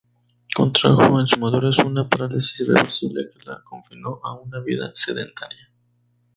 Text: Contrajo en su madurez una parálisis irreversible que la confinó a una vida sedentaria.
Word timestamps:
Contrajo 0.55 1.19
en 1.19 1.27
su 1.27 1.37
madurez 1.39 1.77
una 1.77 2.09
parálisis 2.09 2.61
irreversible 2.61 3.29
que 3.31 3.43
la 3.45 3.61
confinó 3.61 4.19
a 4.23 4.33
una 4.33 4.59
vida 4.59 4.89
sedentaria. 4.95 5.69